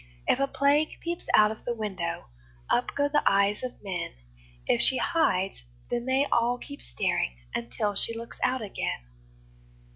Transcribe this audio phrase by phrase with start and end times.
[0.25, 2.25] If a Plague peeps out of the window,
[2.71, 4.13] Up go the eyes of men;
[4.65, 9.01] If she hides, then they all keep staring Until she looks out again.